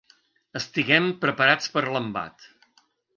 Estiguem 0.59 1.09
preparats 1.25 1.69
per 1.75 1.83
a 1.83 1.93
l’embat. 1.97 2.49